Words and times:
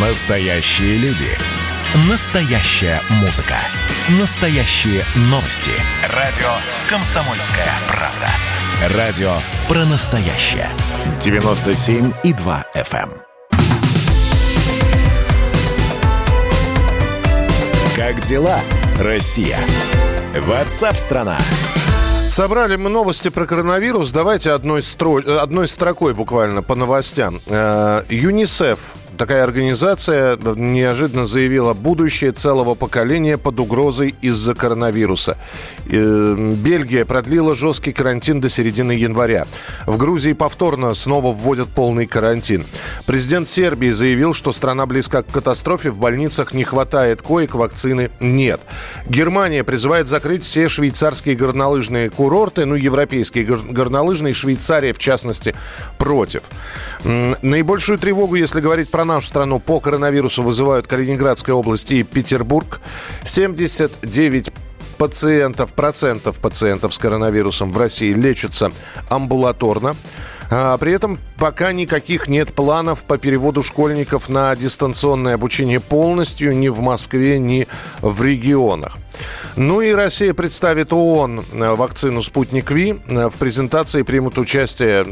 Настоящие 0.00 0.96
люди. 0.98 1.26
Настоящая 2.08 3.00
музыка. 3.20 3.56
Настоящие 4.20 5.02
новости. 5.22 5.72
Радио 6.14 6.46
«Комсомольская 6.88 7.66
правда». 7.88 8.96
Радио 8.96 9.32
про 9.66 9.84
настоящее. 9.86 10.68
97,2 11.18 12.64
FM. 12.76 13.10
Эм. 13.10 13.22
Как 17.96 18.20
дела, 18.20 18.60
Россия? 19.00 19.58
Ватсап-страна! 20.32 21.36
Собрали 22.28 22.76
мы 22.76 22.88
новости 22.88 23.30
про 23.30 23.46
коронавирус. 23.46 24.12
Давайте 24.12 24.52
одной, 24.52 24.82
стро... 24.82 25.16
одной 25.40 25.66
строкой 25.66 26.14
буквально 26.14 26.62
по 26.62 26.76
новостям. 26.76 27.40
Э, 27.46 28.04
ЮНИСЕФ 28.08 29.07
такая 29.18 29.42
организация 29.44 30.38
неожиданно 30.56 31.26
заявила 31.26 31.74
будущее 31.74 32.32
целого 32.32 32.74
поколения 32.74 33.36
под 33.36 33.60
угрозой 33.60 34.14
из-за 34.22 34.54
коронавируса. 34.54 35.36
Э, 35.90 36.54
Бельгия 36.56 37.04
продлила 37.04 37.54
жесткий 37.54 37.92
карантин 37.92 38.40
до 38.40 38.48
середины 38.48 38.92
января. 38.92 39.46
В 39.86 39.98
Грузии 39.98 40.32
повторно 40.32 40.94
снова 40.94 41.32
вводят 41.32 41.68
полный 41.68 42.06
карантин. 42.06 42.64
Президент 43.06 43.48
Сербии 43.48 43.90
заявил, 43.90 44.32
что 44.32 44.52
страна 44.52 44.86
близка 44.86 45.22
к 45.22 45.30
катастрофе, 45.30 45.90
в 45.90 45.98
больницах 45.98 46.54
не 46.54 46.64
хватает 46.64 47.20
коек, 47.20 47.54
вакцины 47.54 48.10
нет. 48.20 48.60
Германия 49.06 49.64
призывает 49.64 50.06
закрыть 50.06 50.44
все 50.44 50.68
швейцарские 50.68 51.34
горнолыжные 51.34 52.10
курорты, 52.10 52.64
ну, 52.64 52.76
европейские 52.76 53.44
горнолыжные, 53.44 54.34
Швейцария, 54.34 54.92
в 54.92 54.98
частности, 54.98 55.54
против. 55.98 56.42
Наибольшую 57.04 57.98
тревогу, 57.98 58.34
если 58.34 58.60
говорить 58.60 58.90
про 58.90 59.04
нашу 59.04 59.26
страну, 59.28 59.60
по 59.60 59.80
коронавирусу 59.80 60.42
вызывают 60.42 60.86
Калининградская 60.86 61.54
область 61.54 61.90
и 61.90 62.02
Петербург. 62.02 62.80
79 63.24 64.52
пациентов, 64.98 65.72
процентов 65.74 66.38
пациентов 66.40 66.92
с 66.92 66.98
коронавирусом 66.98 67.72
в 67.72 67.78
России 67.78 68.12
лечатся 68.12 68.72
амбулаторно. 69.08 69.94
А, 70.50 70.76
при 70.78 70.92
этом 70.92 71.18
пока 71.38 71.72
никаких 71.72 72.26
нет 72.26 72.52
планов 72.52 73.04
по 73.04 73.18
переводу 73.18 73.62
школьников 73.62 74.28
на 74.28 74.54
дистанционное 74.56 75.34
обучение 75.34 75.78
полностью 75.78 76.56
ни 76.56 76.68
в 76.68 76.80
Москве, 76.80 77.38
ни 77.38 77.68
в 78.00 78.22
регионах. 78.22 78.96
Ну 79.56 79.80
и 79.80 79.92
Россия 79.92 80.34
представит 80.34 80.92
ООН 80.92 81.44
э, 81.52 81.74
вакцину 81.74 82.22
«Спутник 82.22 82.70
Ви». 82.70 82.96
Э, 83.08 83.28
в 83.28 83.36
презентации 83.36 84.02
примут 84.02 84.38
участие 84.38 85.04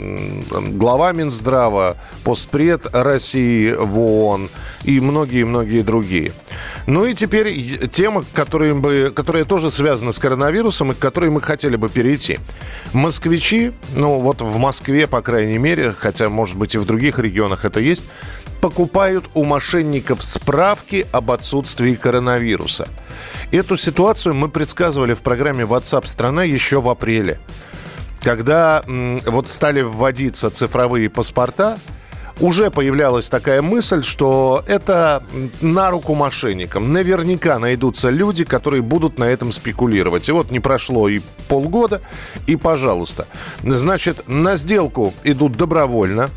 глава 0.72 1.12
Минздрава, 1.12 1.96
постпред 2.24 2.86
России 2.92 3.72
в 3.72 3.98
ООН 3.98 4.48
и 4.84 5.00
многие-многие 5.00 5.82
другие. 5.82 6.32
Ну 6.86 7.04
и 7.04 7.14
теперь 7.14 7.88
тема, 7.88 8.24
которая, 8.32 8.74
бы, 8.74 9.12
которая 9.14 9.44
тоже 9.44 9.70
связана 9.70 10.12
с 10.12 10.18
коронавирусом 10.18 10.92
и 10.92 10.94
к 10.94 10.98
которой 10.98 11.30
мы 11.30 11.40
хотели 11.40 11.76
бы 11.76 11.88
перейти. 11.88 12.38
Москвичи, 12.92 13.72
ну 13.96 14.20
вот 14.20 14.42
в 14.42 14.56
Москве, 14.58 15.06
по 15.06 15.20
крайней 15.20 15.58
мере, 15.58 15.92
хотя, 15.92 16.28
может 16.28 16.56
быть, 16.56 16.74
и 16.74 16.78
в 16.78 16.84
других 16.84 17.18
регионах 17.18 17.64
это 17.64 17.80
есть, 17.80 18.06
покупают 18.66 19.26
у 19.34 19.44
мошенников 19.44 20.24
справки 20.24 21.06
об 21.12 21.30
отсутствии 21.30 21.94
коронавируса. 21.94 22.88
Эту 23.52 23.76
ситуацию 23.76 24.34
мы 24.34 24.48
предсказывали 24.48 25.14
в 25.14 25.20
программе 25.20 25.62
WhatsApp 25.62 26.04
страна 26.06 26.42
еще 26.42 26.80
в 26.80 26.88
апреле. 26.88 27.38
Когда 28.22 28.82
м, 28.88 29.20
вот 29.24 29.48
стали 29.48 29.82
вводиться 29.82 30.50
цифровые 30.50 31.08
паспорта, 31.08 31.78
уже 32.40 32.72
появлялась 32.72 33.28
такая 33.28 33.62
мысль, 33.62 34.02
что 34.02 34.64
это 34.66 35.22
на 35.60 35.90
руку 35.90 36.16
мошенникам. 36.16 36.92
Наверняка 36.92 37.60
найдутся 37.60 38.10
люди, 38.10 38.44
которые 38.44 38.82
будут 38.82 39.16
на 39.16 39.24
этом 39.24 39.52
спекулировать. 39.52 40.28
И 40.28 40.32
вот 40.32 40.50
не 40.50 40.58
прошло 40.58 41.08
и 41.08 41.20
полгода, 41.46 42.02
и 42.48 42.56
пожалуйста. 42.56 43.28
Значит, 43.62 44.24
на 44.26 44.56
сделку 44.56 45.14
идут 45.22 45.52
добровольно. 45.52 46.30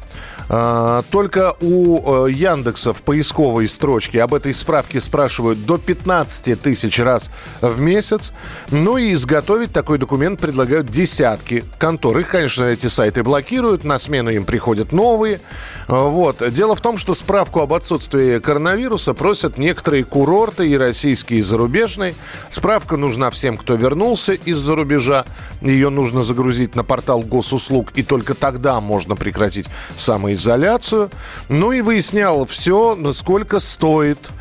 А, 0.52 1.04
только 1.12 1.54
у 1.62 2.26
э, 2.26 2.32
Яндекса 2.32 2.92
в 2.92 3.04
поисковой 3.04 3.68
строчке 3.68 4.24
об 4.24 4.34
этой 4.34 4.54
справке 4.56 5.00
спрашивают 5.00 5.64
до 5.66 5.78
15 5.78 6.60
тысяч 6.60 7.00
раз 7.00 7.30
в 7.62 7.80
месяц. 7.80 8.34
Ну 8.72 8.98
и 8.98 9.14
изготовить 9.14 9.72
такой 9.72 10.00
документ 10.00 10.40
предлагают 10.40 10.90
десятки 10.90 11.64
контор. 11.78 12.18
Их, 12.18 12.30
конечно, 12.30 12.64
эти 12.64 12.88
сайты 12.88 13.22
блокируют, 13.22 13.84
на 13.84 14.00
смену 14.00 14.32
им 14.32 14.44
приходят 14.44 14.92
новые. 14.92 15.40
А, 15.88 16.06
вот. 16.06 16.44
Дело 16.52 16.76
в 16.76 16.82
том, 16.82 16.98
что 16.98 17.14
справку 17.14 17.60
об 17.60 17.74
отсутствии 17.74 18.40
коронавируса 18.40 19.14
просят 19.14 19.60
некоторые 19.60 20.04
курорты 20.04 20.68
и 20.68 20.76
российские, 20.76 21.40
и 21.40 21.44
зарубежные. 21.44 22.16
Справка 22.50 22.98
нужна 22.98 23.30
всем, 23.30 23.56
кто 23.56 23.76
вернулся 23.76 24.34
из-за 24.34 24.74
рубежа. 24.76 25.26
Ее 25.62 25.90
нужно 25.90 26.24
загрузить 26.24 26.74
на 26.74 26.84
портал 26.84 27.22
госуслуг, 27.22 27.92
и 27.94 28.02
только 28.02 28.34
тогда 28.34 28.82
можно 28.82 29.16
прекратить 29.16 29.68
самые 29.96 30.39
изоляцию. 30.40 31.10
Ну 31.50 31.72
и 31.72 31.82
выяснял 31.82 32.46
все, 32.46 32.98
сколько 33.14 33.60
стоит, 33.60 34.32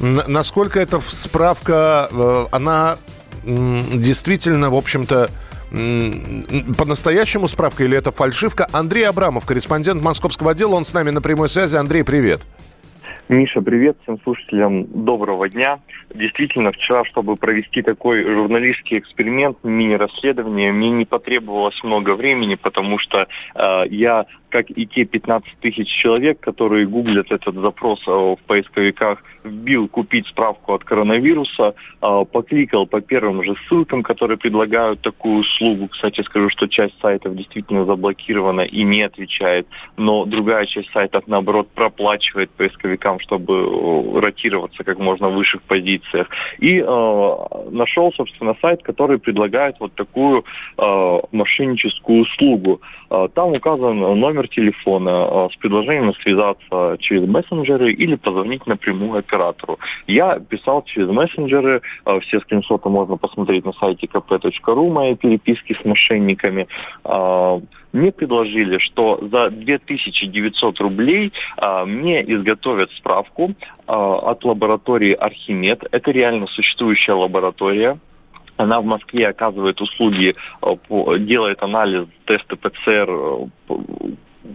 насколько 0.00 0.80
эта 0.80 1.00
справка, 1.06 2.08
э, 2.10 2.44
она 2.50 2.96
действительно, 3.44 4.70
в 4.70 4.74
общем-то, 4.74 5.30
по-настоящему 6.76 7.48
справка 7.48 7.84
или 7.84 7.96
это 7.96 8.12
фальшивка? 8.12 8.66
Андрей 8.72 9.04
Абрамов, 9.04 9.46
корреспондент 9.46 10.02
московского 10.02 10.50
отдела, 10.50 10.74
он 10.74 10.84
с 10.84 10.92
нами 10.92 11.10
на 11.10 11.22
прямой 11.22 11.48
связи. 11.48 11.76
Андрей, 11.76 12.04
привет. 12.04 12.42
Миша, 13.28 13.62
привет 13.62 13.96
всем 14.02 14.20
слушателям. 14.24 14.84
Доброго 15.04 15.48
дня. 15.48 15.78
Действительно, 16.14 16.72
вчера, 16.72 17.04
чтобы 17.04 17.36
провести 17.36 17.80
такой 17.80 18.22
журналистский 18.24 18.98
эксперимент, 18.98 19.56
мини-расследование, 19.62 20.72
мне 20.72 20.90
не 20.90 21.04
потребовалось 21.06 21.82
много 21.82 22.14
времени, 22.14 22.56
потому 22.56 22.98
что 22.98 23.26
э, 23.54 23.84
я 23.88 24.26
как 24.52 24.70
и 24.70 24.86
те 24.86 25.04
15 25.04 25.50
тысяч 25.60 25.88
человек, 25.88 26.38
которые 26.40 26.86
гуглят 26.86 27.32
этот 27.32 27.54
запрос 27.54 28.00
э, 28.06 28.10
в 28.10 28.38
поисковиках, 28.46 29.24
вбил 29.44 29.88
купить 29.88 30.26
справку 30.28 30.74
от 30.74 30.84
коронавируса, 30.84 31.74
э, 32.00 32.24
покликал 32.30 32.86
по 32.86 33.00
первым 33.00 33.42
же 33.42 33.54
ссылкам, 33.66 34.02
которые 34.02 34.36
предлагают 34.36 35.00
такую 35.00 35.40
услугу. 35.40 35.88
Кстати, 35.88 36.20
скажу, 36.20 36.50
что 36.50 36.68
часть 36.68 37.00
сайтов 37.00 37.34
действительно 37.34 37.84
заблокирована 37.84 38.60
и 38.60 38.82
не 38.82 39.02
отвечает, 39.02 39.66
но 39.96 40.26
другая 40.26 40.66
часть 40.66 40.90
сайтов, 40.92 41.24
наоборот, 41.26 41.68
проплачивает 41.74 42.50
поисковикам, 42.50 43.18
чтобы 43.20 43.54
э, 43.54 44.20
ротироваться 44.20 44.84
как 44.84 44.98
можно 44.98 45.30
в 45.30 45.34
высших 45.34 45.62
позициях. 45.62 46.28
И 46.58 46.78
э, 46.78 47.36
нашел, 47.70 48.12
собственно, 48.12 48.54
сайт, 48.60 48.82
который 48.82 49.18
предлагает 49.18 49.76
вот 49.80 49.94
такую 49.94 50.44
э, 50.76 51.20
мошенническую 51.32 52.22
услугу. 52.22 52.80
Там 53.34 53.52
указан 53.52 53.98
номер 53.98 54.41
номер 54.42 54.48
телефона 54.48 55.10
а, 55.10 55.48
с 55.52 55.56
предложением 55.56 56.14
связаться 56.14 56.96
через 56.98 57.28
мессенджеры 57.28 57.92
или 57.92 58.16
позвонить 58.16 58.66
напрямую 58.66 59.18
оператору. 59.18 59.78
Я 60.06 60.38
писал 60.38 60.82
через 60.84 61.08
мессенджеры, 61.08 61.82
а, 62.04 62.20
все 62.20 62.40
скриншоты 62.40 62.88
можно 62.88 63.16
посмотреть 63.16 63.64
на 63.64 63.72
сайте 63.72 64.06
kp.ru, 64.06 64.90
мои 64.90 65.14
переписки 65.14 65.76
с 65.80 65.84
мошенниками. 65.84 66.66
А, 67.04 67.60
мне 67.92 68.10
предложили, 68.10 68.78
что 68.78 69.18
за 69.30 69.50
2900 69.50 70.80
рублей 70.80 71.32
мне 71.86 72.22
изготовят 72.22 72.90
справку 72.92 73.54
от 73.86 74.44
лаборатории 74.44 75.12
Архимед. 75.12 75.84
Это 75.90 76.10
реально 76.10 76.46
существующая 76.46 77.12
лаборатория 77.12 77.98
она 78.56 78.80
в 78.80 78.84
Москве 78.84 79.28
оказывает 79.28 79.80
услуги, 79.80 80.34
делает 81.18 81.62
анализ, 81.62 82.06
тесты 82.26 82.56
ПЦР 82.56 83.48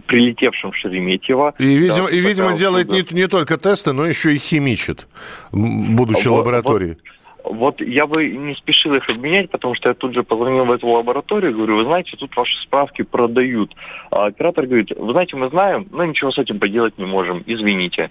прилетевшим 0.06 0.72
в 0.72 0.76
Шереметьево. 0.76 1.54
И, 1.58 1.76
видимо, 1.76 2.08
да, 2.08 2.16
и, 2.16 2.20
видимо 2.20 2.52
делает 2.56 2.88
не, 2.88 3.04
не 3.14 3.28
только 3.28 3.56
тесты, 3.56 3.92
но 3.92 4.06
еще 4.06 4.34
и 4.34 4.38
химичит 4.38 5.06
будущей 5.52 6.28
вот, 6.28 6.38
лаборатории. 6.38 6.96
Вот, 7.44 7.80
вот 7.80 7.80
я 7.80 8.06
бы 8.06 8.26
не 8.28 8.54
спешил 8.54 8.94
их 8.94 9.08
обменять, 9.08 9.50
потому 9.50 9.74
что 9.74 9.88
я 9.88 9.94
тут 9.94 10.14
же 10.14 10.22
позвонил 10.22 10.64
в 10.64 10.72
эту 10.72 10.88
лабораторию, 10.88 11.54
говорю, 11.54 11.76
вы 11.76 11.84
знаете, 11.84 12.16
тут 12.16 12.36
ваши 12.36 12.56
справки 12.62 13.02
продают. 13.02 13.74
А 14.10 14.26
оператор 14.26 14.66
говорит, 14.66 14.90
вы 14.96 15.12
знаете, 15.12 15.36
мы 15.36 15.48
знаем, 15.48 15.86
но 15.90 16.04
ничего 16.04 16.30
с 16.30 16.38
этим 16.38 16.58
поделать 16.58 16.98
не 16.98 17.06
можем, 17.06 17.42
извините. 17.46 18.10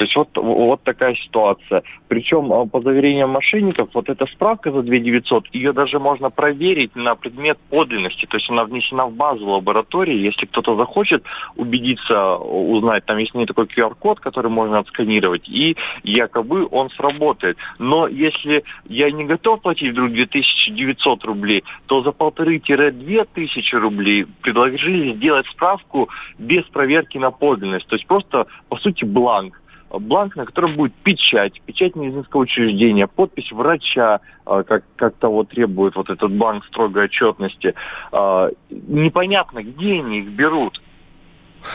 То 0.00 0.04
есть 0.04 0.16
вот, 0.16 0.30
вот 0.34 0.82
такая 0.82 1.14
ситуация. 1.14 1.82
Причем 2.08 2.50
а, 2.54 2.64
по 2.64 2.80
заверениям 2.80 3.28
мошенников, 3.28 3.90
вот 3.92 4.08
эта 4.08 4.24
справка 4.24 4.72
за 4.72 4.82
2 4.82 4.96
900, 4.96 5.54
ее 5.54 5.74
даже 5.74 5.98
можно 5.98 6.30
проверить 6.30 6.96
на 6.96 7.16
предмет 7.16 7.58
подлинности. 7.68 8.24
То 8.24 8.38
есть 8.38 8.48
она 8.48 8.64
внесена 8.64 9.04
в 9.04 9.12
базу 9.12 9.46
лаборатории. 9.46 10.16
Если 10.16 10.46
кто-то 10.46 10.74
захочет 10.74 11.22
убедиться, 11.54 12.36
узнать, 12.36 13.04
там 13.04 13.18
есть 13.18 13.34
не 13.34 13.44
такой 13.44 13.66
QR-код, 13.66 14.20
который 14.20 14.50
можно 14.50 14.78
отсканировать, 14.78 15.46
и 15.50 15.76
якобы 16.02 16.66
он 16.70 16.88
сработает. 16.88 17.58
Но 17.78 18.08
если 18.08 18.64
я 18.88 19.10
не 19.10 19.26
готов 19.26 19.60
платить 19.60 19.92
вдруг 19.92 20.12
2900 20.12 21.24
рублей, 21.24 21.62
то 21.88 22.02
за 22.02 22.12
полторы-две 22.12 23.24
тысячи 23.26 23.74
рублей 23.74 24.24
предложили 24.40 25.12
сделать 25.12 25.46
справку 25.48 26.08
без 26.38 26.64
проверки 26.64 27.18
на 27.18 27.30
подлинность. 27.30 27.86
То 27.86 27.96
есть 27.96 28.06
просто, 28.06 28.46
по 28.70 28.78
сути, 28.78 29.04
бланк. 29.04 29.59
Бланк, 29.90 30.36
на 30.36 30.46
котором 30.46 30.76
будет 30.76 30.94
печать, 30.94 31.60
печать 31.66 31.96
медицинского 31.96 32.42
учреждения, 32.42 33.06
подпись 33.06 33.50
врача, 33.52 34.20
э, 34.46 34.62
как, 34.66 34.84
как 34.96 35.14
того 35.16 35.44
требует 35.44 35.96
вот 35.96 36.10
этот 36.10 36.32
бланк 36.32 36.64
строгой 36.66 37.04
отчетности. 37.04 37.74
Э, 38.12 38.50
непонятно, 38.70 39.62
где 39.62 39.94
они 39.94 40.20
их 40.20 40.28
берут. 40.28 40.80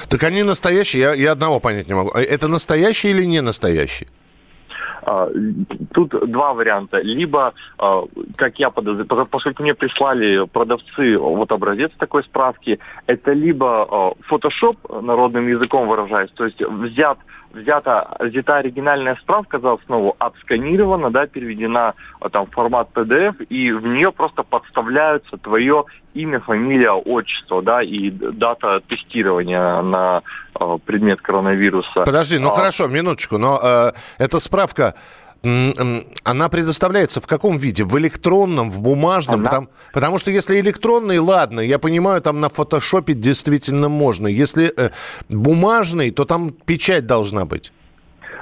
Так 0.10 0.24
они 0.24 0.44
настоящие, 0.44 1.02
я, 1.02 1.14
я 1.14 1.32
одного 1.34 1.60
понять 1.60 1.88
не 1.88 1.94
могу. 1.94 2.10
Это 2.12 2.48
настоящие 2.48 3.12
или 3.14 3.26
не 3.26 3.42
настоящие? 3.42 4.10
А, 5.06 5.30
тут 5.94 6.10
два 6.30 6.54
варианта. 6.54 7.00
Либо, 7.00 7.54
а, 7.78 8.06
как 8.36 8.58
я 8.58 8.72
подозреваю, 8.72 9.28
поскольку 9.28 9.62
мне 9.62 9.76
прислали 9.76 10.46
продавцы 10.48 11.18
вот 11.18 11.52
образец 11.52 11.92
такой 12.00 12.24
справки, 12.24 12.80
это 13.06 13.34
либо 13.34 13.84
а, 13.84 14.14
Photoshop, 14.30 15.02
народным 15.02 15.48
языком 15.48 15.88
выражаясь, 15.88 16.32
то 16.32 16.46
есть 16.46 16.62
взят 16.62 17.20
взята, 17.56 18.08
взята 18.20 18.58
оригинальная 18.58 19.18
справка 19.22 19.60
за 19.60 19.74
основу, 19.74 20.16
отсканирована, 20.20 21.12
да, 21.12 21.26
переведена 21.28 21.94
там, 22.32 22.46
в 22.46 22.52
формат 22.52 22.90
PDF, 22.94 23.44
и 23.46 23.72
в 23.72 23.86
нее 23.86 24.12
просто 24.12 24.44
подставляются 24.44 25.38
твое 25.38 25.86
имя, 26.14 26.40
фамилия, 26.40 26.92
отчество, 26.92 27.62
да, 27.62 27.82
и 27.82 28.10
дата 28.12 28.82
тестирования 28.88 29.82
на 29.82 30.22
э, 30.60 30.78
предмет 30.86 31.22
коронавируса. 31.22 32.04
Подожди, 32.06 32.40
ну 32.40 32.50
а... 32.50 32.52
хорошо, 32.52 32.88
минуточку, 32.88 33.38
но 33.38 33.60
э, 33.62 33.92
эта 34.18 34.40
справка 34.40 34.96
она 36.24 36.50
предоставляется 36.50 37.22
в 37.22 37.28
каком 37.28 37.58
виде? 37.58 37.84
В 37.84 37.98
электронном, 37.98 38.70
в 38.72 38.82
бумажном? 38.82 39.42
Она... 39.42 39.46
Потому, 39.46 39.68
потому 39.94 40.20
что 40.20 40.32
если 40.32 40.60
электронный, 40.60 41.20
ладно, 41.20 41.60
я 41.60 41.80
понимаю, 41.80 42.22
там 42.22 42.42
на 42.42 42.50
фотошопе 42.50 43.14
действительно 43.14 43.90
можно. 43.90 44.28
Если 44.28 44.74
э, 44.76 44.90
бумажный, 45.30 46.12
то 46.12 46.26
там 46.26 46.50
печать 46.50 47.06
должна 47.06 47.46
быть. 47.46 47.72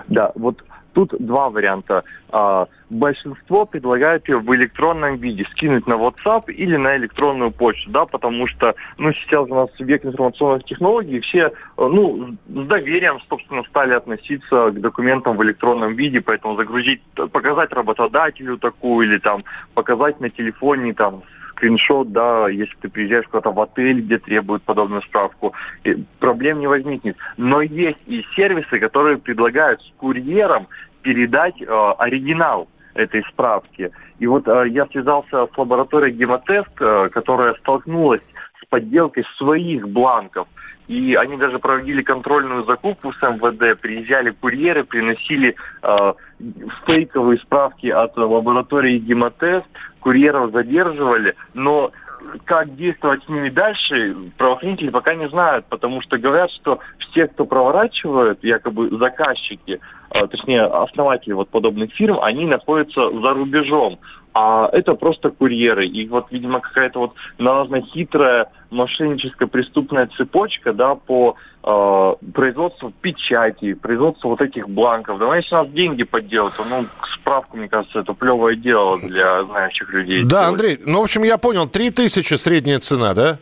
Да, 0.08 0.32
вот 0.36 0.64
Тут 0.94 1.14
два 1.20 1.50
варианта. 1.50 2.04
А, 2.30 2.68
большинство 2.90 3.66
предлагают 3.66 4.28
ее 4.30 4.38
в 4.38 4.56
электронном 4.56 5.18
виде, 5.18 5.46
скинуть 5.52 5.88
на 5.88 5.94
WhatsApp 5.94 6.52
или 6.52 6.78
на 6.78 6.96
электронную 6.98 7.52
почту, 7.52 7.90
да, 7.92 8.06
потому 8.06 8.48
что, 8.48 8.76
ну, 9.00 9.12
сейчас 9.14 9.50
у 9.50 9.56
нас 9.56 9.70
век 9.80 10.06
информационных 10.06 10.64
технологий, 10.66 11.20
все, 11.20 11.52
ну, 11.78 12.36
с 12.48 12.68
доверием, 12.68 13.20
собственно, 13.28 13.64
стали 13.64 13.94
относиться 13.94 14.72
к 14.72 14.80
документам 14.80 15.38
в 15.38 15.44
электронном 15.44 15.96
виде, 15.96 16.22
поэтому 16.22 16.56
загрузить, 16.56 17.02
показать 17.32 17.72
работодателю 17.74 18.58
такую 18.58 19.08
или 19.08 19.18
там 19.18 19.44
показать 19.74 20.20
на 20.20 20.30
телефоне 20.30 20.94
там 20.94 21.24
скриншот, 21.64 22.12
да, 22.12 22.50
если 22.50 22.76
ты 22.82 22.90
приезжаешь 22.90 23.26
куда-то 23.28 23.52
в 23.52 23.62
отель, 23.62 24.02
где 24.02 24.18
требуют 24.18 24.64
подобную 24.64 25.02
справку, 25.04 25.54
проблем 26.20 26.60
не 26.60 26.68
возникнет. 26.68 27.16
Но 27.38 27.62
есть 27.62 28.00
и 28.06 28.26
сервисы, 28.36 28.80
которые 28.80 29.18
предлагают 29.18 29.82
с 29.82 29.92
курьером 29.98 30.68
передать 31.02 31.62
э, 31.62 31.66
оригинал 31.98 32.68
этой 32.94 33.24
справки. 33.24 33.92
И 34.20 34.28
вот 34.28 34.48
э, 34.48 34.70
я 34.70 34.86
связался 34.88 35.48
с 35.48 35.58
лабораторией 35.58 36.16
Гемотест, 36.16 36.70
э, 36.80 37.10
которая 37.12 37.54
столкнулась 37.56 38.24
с 38.62 38.66
подделкой 38.70 39.26
своих 39.38 39.88
бланков. 39.88 40.48
И 40.88 41.16
они 41.16 41.38
даже 41.38 41.60
проводили 41.60 42.02
контрольную 42.02 42.66
закупку 42.66 43.14
с 43.14 43.22
МВД, 43.22 43.80
приезжали 43.82 44.32
курьеры, 44.32 44.84
приносили 44.84 45.56
э, 45.82 46.14
фейковые 46.86 47.40
справки 47.40 47.88
от 47.88 48.18
лаборатории 48.18 49.00
Гемотест, 49.00 49.66
курьеров 50.00 50.52
задерживали, 50.52 51.36
но 51.54 51.92
как 52.46 52.76
действовать 52.76 53.24
с 53.24 53.30
ними 53.30 53.50
дальше, 53.50 54.16
правоохранители 54.38 54.90
пока 54.90 55.14
не 55.16 55.28
знают, 55.30 55.66
потому 55.66 56.02
что 56.02 56.18
говорят, 56.18 56.52
что 56.52 56.80
все, 57.00 57.28
кто 57.28 57.46
проворачивают, 57.46 58.44
якобы 58.44 58.90
заказчики, 58.98 59.80
а, 60.10 60.28
точнее 60.28 60.64
основатели 60.64 61.34
вот 61.34 61.50
подобных 61.50 61.94
фирм, 61.94 62.20
они 62.22 62.46
находятся 62.46 63.10
за 63.12 63.34
рубежом 63.34 64.00
а 64.34 64.68
это 64.72 64.96
просто 64.96 65.30
курьеры. 65.30 65.86
И 65.86 66.08
вот, 66.08 66.28
видимо, 66.32 66.60
какая-то 66.60 67.00
вот 67.00 67.14
налажена 67.38 67.82
хитрая 67.82 68.48
мошенническая 68.72 69.48
преступная 69.48 70.10
цепочка, 70.18 70.74
да, 70.74 70.96
по 70.96 71.36
э, 71.64 72.14
производству 72.34 72.92
печати, 73.02 73.74
производству 73.74 74.30
вот 74.30 74.42
этих 74.42 74.68
бланков. 74.68 75.20
Давай, 75.20 75.42
если 75.42 75.56
у 75.56 75.60
нас 75.60 75.70
деньги 75.70 76.04
подделать, 76.04 76.54
ну, 76.70 76.86
справку, 77.14 77.58
мне 77.58 77.68
кажется, 77.68 78.00
это 78.00 78.14
плевое 78.14 78.56
дело 78.56 78.98
для 78.98 79.44
знающих 79.44 79.94
людей. 79.94 80.24
Да, 80.24 80.48
Андрей, 80.48 80.80
ну, 80.86 81.02
в 81.02 81.04
общем, 81.04 81.24
я 81.24 81.38
понял, 81.38 81.68
3000 81.68 82.34
средняя 82.36 82.80
цена, 82.80 83.14
да? 83.14 83.38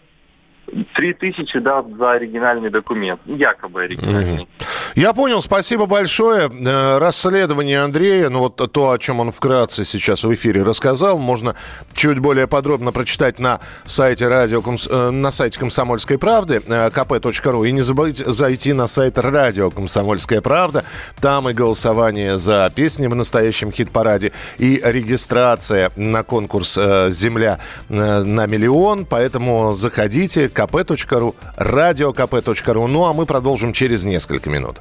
Три 0.94 1.14
тысячи, 1.14 1.60
да, 1.60 1.84
за 1.84 2.12
оригинальный 2.12 2.70
документ. 2.70 3.20
Якобы 3.26 3.84
оригинальный. 3.84 4.48
Я 4.96 5.14
понял, 5.14 5.42
спасибо 5.42 5.86
большое. 5.86 6.50
Э, 6.50 6.98
расследование 6.98 7.82
Андрея, 7.82 8.30
ну 8.30 8.40
вот 8.40 8.56
то, 8.72 8.92
о 8.92 9.00
чем 9.00 9.22
он 9.22 9.32
вкратце 9.32 9.86
сейчас 9.86 10.24
в 10.24 10.34
эфире 10.34 10.64
рассказал, 10.64 11.18
можно 11.18 11.56
чуть 11.94 12.20
более 12.20 12.46
подробно 12.46 12.92
прочитать 12.92 13.40
на 13.40 13.62
сайте 13.86 14.28
радио, 14.28 14.62
э, 14.62 15.10
на 15.12 15.32
сайте 15.32 15.60
Комсомольской 15.60 16.18
правды, 16.18 16.62
э, 16.68 16.90
kp.ru. 16.90 17.68
И 17.68 17.72
не 17.72 17.82
забывайте 17.82 18.30
зайти 18.30 18.74
на 18.74 18.88
сайт 18.88 19.18
радио 19.18 19.72
Комсомольская 19.72 20.42
правда. 20.42 20.84
Там 21.22 21.48
и 21.48 21.54
голосование 21.54 22.38
за 22.38 22.70
песни 22.76 23.08
в 23.08 23.16
настоящем 23.16 23.72
хит-параде, 23.72 24.34
и 24.58 24.82
регистрация 24.84 25.92
на 25.96 26.24
конкурс 26.24 26.78
«Земля 27.10 27.60
на 27.88 28.46
миллион». 28.46 29.06
Поэтому 29.06 29.72
заходите, 29.72 30.48
kp.ru, 30.48 31.36
radiokp.ru. 31.58 32.88
Ну, 32.88 33.06
а 33.06 33.14
мы 33.14 33.26
продолжим 33.26 33.72
через 33.72 34.04
несколько 34.04 34.50
минут. 34.50 34.81